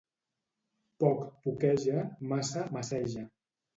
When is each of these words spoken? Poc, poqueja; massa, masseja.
Poc, 1.03 1.21
poqueja; 1.45 2.07
massa, 2.33 2.65
masseja. 2.79 3.29